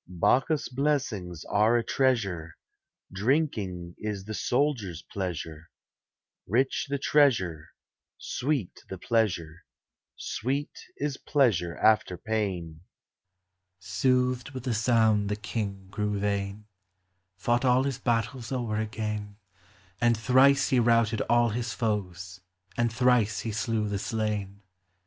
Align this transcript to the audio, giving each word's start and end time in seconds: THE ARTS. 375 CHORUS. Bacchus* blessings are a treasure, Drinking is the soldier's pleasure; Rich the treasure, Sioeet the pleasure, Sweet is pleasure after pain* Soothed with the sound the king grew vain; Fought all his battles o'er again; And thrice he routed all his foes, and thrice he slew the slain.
THE 0.07 0.25
ARTS. 0.25 0.67
375 0.67 1.43
CHORUS. 1.45 1.45
Bacchus* 1.45 1.45
blessings 1.45 1.45
are 1.45 1.77
a 1.77 1.83
treasure, 1.83 2.57
Drinking 3.13 3.95
is 3.99 4.23
the 4.25 4.33
soldier's 4.33 5.03
pleasure; 5.03 5.69
Rich 6.47 6.87
the 6.89 6.97
treasure, 6.97 7.69
Sioeet 8.19 8.77
the 8.89 8.97
pleasure, 8.97 9.63
Sweet 10.17 10.71
is 10.97 11.17
pleasure 11.17 11.77
after 11.77 12.17
pain* 12.17 12.81
Soothed 13.77 14.49
with 14.55 14.63
the 14.63 14.73
sound 14.73 15.29
the 15.29 15.35
king 15.35 15.87
grew 15.91 16.17
vain; 16.17 16.65
Fought 17.37 17.63
all 17.63 17.83
his 17.83 17.99
battles 17.99 18.51
o'er 18.51 18.77
again; 18.77 19.35
And 20.01 20.17
thrice 20.17 20.69
he 20.69 20.79
routed 20.79 21.21
all 21.29 21.49
his 21.49 21.73
foes, 21.73 22.39
and 22.75 22.91
thrice 22.91 23.41
he 23.41 23.51
slew 23.51 23.87
the 23.87 23.99
slain. 23.99 24.61